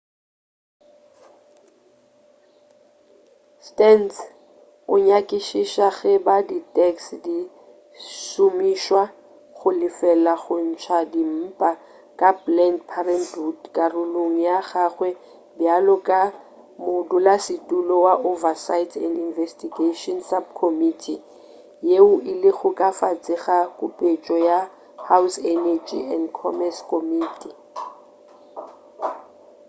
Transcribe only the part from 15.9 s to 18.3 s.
ka modulasetulo wa